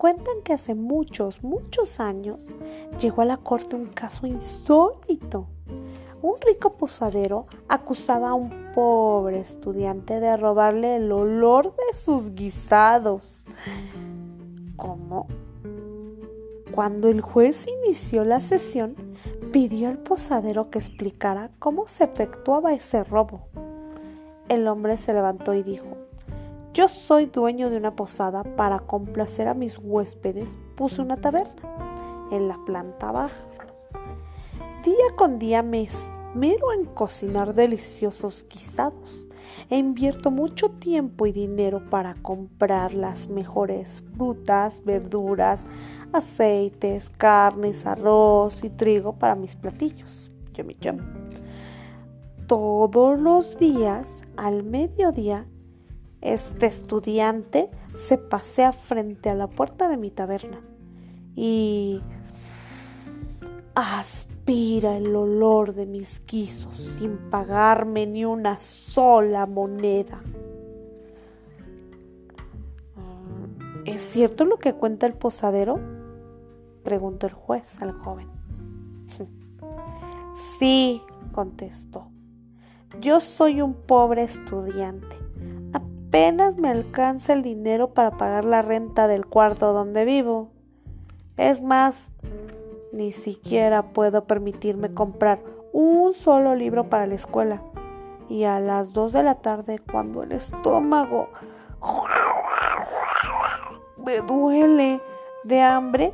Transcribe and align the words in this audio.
Cuentan 0.00 0.40
que 0.42 0.54
hace 0.54 0.74
muchos, 0.74 1.44
muchos 1.44 2.00
años 2.00 2.42
llegó 2.98 3.20
a 3.20 3.26
la 3.26 3.36
corte 3.36 3.76
un 3.76 3.84
caso 3.84 4.26
insólito. 4.26 5.46
Un 6.22 6.40
rico 6.40 6.72
posadero 6.78 7.44
acusaba 7.68 8.30
a 8.30 8.34
un 8.34 8.72
pobre 8.74 9.40
estudiante 9.40 10.18
de 10.18 10.38
robarle 10.38 10.96
el 10.96 11.12
olor 11.12 11.76
de 11.76 11.94
sus 11.94 12.34
guisados. 12.34 13.44
¿Cómo? 14.76 15.26
Cuando 16.72 17.10
el 17.10 17.20
juez 17.20 17.66
inició 17.84 18.24
la 18.24 18.40
sesión, 18.40 18.96
pidió 19.52 19.90
al 19.90 19.98
posadero 19.98 20.70
que 20.70 20.78
explicara 20.78 21.50
cómo 21.58 21.86
se 21.86 22.04
efectuaba 22.04 22.72
ese 22.72 23.04
robo. 23.04 23.48
El 24.48 24.66
hombre 24.66 24.96
se 24.96 25.12
levantó 25.12 25.52
y 25.52 25.62
dijo, 25.62 25.98
yo 26.72 26.88
soy 26.88 27.26
dueño 27.26 27.70
de 27.70 27.76
una 27.76 27.96
posada. 27.96 28.44
Para 28.44 28.80
complacer 28.80 29.48
a 29.48 29.54
mis 29.54 29.78
huéspedes 29.78 30.58
puse 30.76 31.02
una 31.02 31.16
taberna 31.16 32.28
en 32.30 32.48
la 32.48 32.58
planta 32.64 33.10
baja. 33.12 33.46
Día 34.84 35.14
con 35.16 35.38
día 35.38 35.62
me 35.62 35.82
esmero 35.82 36.72
en 36.72 36.86
cocinar 36.86 37.54
deliciosos 37.54 38.46
guisados 38.48 39.28
e 39.68 39.76
invierto 39.76 40.30
mucho 40.30 40.70
tiempo 40.70 41.26
y 41.26 41.32
dinero 41.32 41.90
para 41.90 42.14
comprar 42.14 42.94
las 42.94 43.28
mejores 43.28 44.02
frutas, 44.16 44.84
verduras, 44.84 45.66
aceites, 46.12 47.10
carnes, 47.10 47.84
arroz 47.86 48.64
y 48.64 48.70
trigo 48.70 49.18
para 49.18 49.34
mis 49.34 49.56
platillos. 49.56 50.32
Yummy, 50.54 50.76
yummy. 50.80 51.02
Todos 52.46 53.18
los 53.18 53.58
días, 53.58 54.22
al 54.36 54.64
mediodía, 54.64 55.46
este 56.20 56.66
estudiante 56.66 57.70
se 57.94 58.18
pasea 58.18 58.72
frente 58.72 59.30
a 59.30 59.34
la 59.34 59.46
puerta 59.46 59.88
de 59.88 59.96
mi 59.96 60.10
taberna 60.10 60.60
y 61.34 62.02
aspira 63.74 64.96
el 64.96 65.14
olor 65.16 65.74
de 65.74 65.86
mis 65.86 66.22
guisos 66.26 66.76
sin 66.98 67.16
pagarme 67.30 68.06
ni 68.06 68.24
una 68.24 68.58
sola 68.58 69.46
moneda. 69.46 70.20
¿Es 73.86 74.02
cierto 74.02 74.44
lo 74.44 74.58
que 74.58 74.74
cuenta 74.74 75.06
el 75.06 75.14
posadero? 75.14 75.80
preguntó 76.84 77.26
el 77.26 77.32
juez 77.32 77.80
al 77.82 77.92
joven. 77.92 78.28
Sí, 80.32 81.02
contestó. 81.32 82.06
Yo 83.00 83.20
soy 83.20 83.60
un 83.60 83.74
pobre 83.74 84.22
estudiante 84.22 85.16
apenas 86.10 86.56
me 86.56 86.68
alcanza 86.68 87.34
el 87.34 87.42
dinero 87.42 87.94
para 87.94 88.10
pagar 88.10 88.44
la 88.44 88.62
renta 88.62 89.06
del 89.06 89.26
cuarto 89.26 89.72
donde 89.72 90.04
vivo. 90.04 90.50
Es 91.36 91.62
más, 91.62 92.10
ni 92.92 93.12
siquiera 93.12 93.92
puedo 93.92 94.24
permitirme 94.24 94.92
comprar 94.92 95.38
un 95.72 96.12
solo 96.12 96.56
libro 96.56 96.88
para 96.88 97.06
la 97.06 97.14
escuela. 97.14 97.62
Y 98.28 98.42
a 98.42 98.58
las 98.58 98.92
dos 98.92 99.12
de 99.12 99.22
la 99.22 99.36
tarde, 99.36 99.78
cuando 99.78 100.24
el 100.24 100.32
estómago 100.32 101.28
me 104.04 104.18
duele 104.18 105.00
de 105.44 105.62
hambre, 105.62 106.12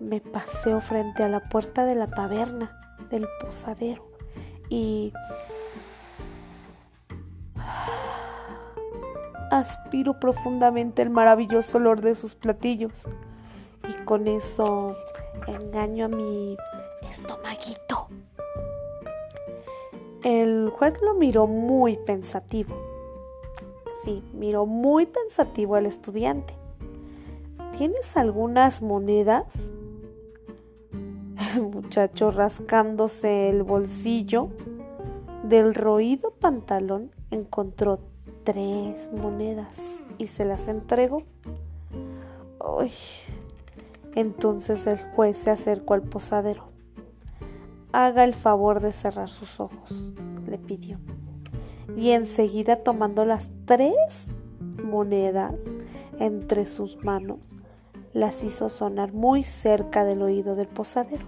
me 0.00 0.22
paseo 0.22 0.80
frente 0.80 1.22
a 1.22 1.28
la 1.28 1.40
puerta 1.40 1.84
de 1.84 1.96
la 1.96 2.06
taberna 2.06 2.80
del 3.10 3.28
posadero 3.42 4.08
y 4.70 5.12
aspiro 9.50 10.18
profundamente 10.20 11.02
el 11.02 11.10
maravilloso 11.10 11.78
olor 11.78 12.00
de 12.00 12.14
sus 12.14 12.34
platillos 12.34 13.04
y 13.88 14.02
con 14.04 14.26
eso 14.26 14.96
engaño 15.46 16.06
a 16.06 16.08
mi 16.08 16.56
estomaguito. 17.08 18.08
El 20.22 20.70
juez 20.70 20.94
lo 21.02 21.14
miró 21.14 21.46
muy 21.46 21.98
pensativo. 21.98 22.74
Sí, 24.02 24.22
miró 24.32 24.66
muy 24.66 25.06
pensativo 25.06 25.74
al 25.76 25.86
estudiante. 25.86 26.54
¿Tienes 27.76 28.16
algunas 28.16 28.82
monedas? 28.82 29.70
El 31.56 31.68
muchacho 31.68 32.30
rascándose 32.30 33.50
el 33.50 33.62
bolsillo 33.64 34.48
del 35.42 35.74
roído 35.74 36.30
pantalón 36.30 37.10
encontró 37.30 37.98
tres 38.44 39.10
monedas 39.12 40.02
y 40.18 40.28
se 40.28 40.44
las 40.44 40.68
entregó. 40.68 41.24
Uy. 42.60 42.92
Entonces 44.14 44.86
el 44.86 44.98
juez 44.98 45.36
se 45.36 45.50
acercó 45.50 45.94
al 45.94 46.02
posadero. 46.02 46.68
Haga 47.92 48.24
el 48.24 48.34
favor 48.34 48.80
de 48.80 48.92
cerrar 48.92 49.28
sus 49.28 49.58
ojos, 49.60 50.12
le 50.46 50.58
pidió. 50.58 50.98
Y 51.96 52.10
enseguida 52.10 52.76
tomando 52.76 53.24
las 53.24 53.50
tres 53.64 54.30
monedas 54.82 55.58
entre 56.18 56.66
sus 56.66 57.02
manos, 57.04 57.56
las 58.12 58.44
hizo 58.44 58.68
sonar 58.68 59.12
muy 59.12 59.42
cerca 59.42 60.04
del 60.04 60.22
oído 60.22 60.54
del 60.54 60.68
posadero. 60.68 61.24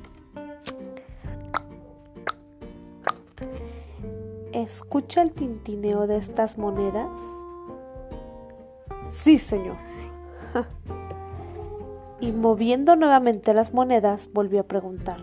¿Escucha 4.57 5.21
el 5.21 5.33
tintineo 5.33 6.07
de 6.07 6.17
estas 6.17 6.57
monedas? 6.57 7.11
Sí, 9.11 9.37
señor. 9.37 9.77
y 12.21 12.33
moviendo 12.33 12.97
nuevamente 12.97 13.53
las 13.53 13.75
monedas, 13.75 14.31
volvió 14.33 14.61
a 14.61 14.67
preguntar. 14.67 15.19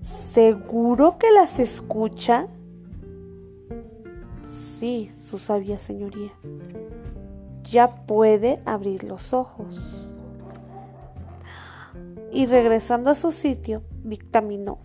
¿Seguro 0.00 1.18
que 1.18 1.32
las 1.32 1.58
escucha? 1.58 2.46
Sí, 4.44 5.10
su 5.10 5.38
sabia 5.38 5.80
señoría. 5.80 6.30
Ya 7.64 8.06
puede 8.06 8.60
abrir 8.66 9.02
los 9.02 9.32
ojos. 9.32 10.12
Y 12.32 12.46
regresando 12.46 13.10
a 13.10 13.16
su 13.16 13.32
sitio, 13.32 13.82
dictaminó. 14.04 14.78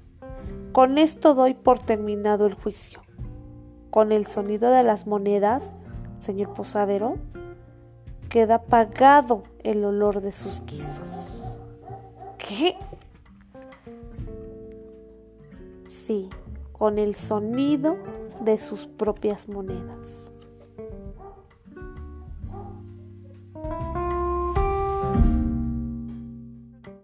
Con 0.72 0.98
esto 0.98 1.36
doy 1.36 1.54
por 1.54 1.78
terminado 1.78 2.48
el 2.48 2.56
juicio 2.56 3.03
con 3.94 4.12
el 4.12 4.26
sonido 4.26 4.72
de 4.72 4.82
las 4.82 5.06
monedas, 5.06 5.76
señor 6.18 6.56
posadero, 6.56 7.20
queda 8.28 8.56
apagado 8.56 9.44
el 9.60 9.86
olor 9.86 10.20
de 10.22 10.32
sus 10.32 10.66
guisos. 10.66 11.44
¿Qué? 12.40 12.76
Sí, 15.86 16.32
con 16.72 16.98
el 16.98 17.14
sonido 17.14 17.98
de 18.42 18.58
sus 18.58 18.88
propias 18.88 19.48
monedas. 19.48 20.32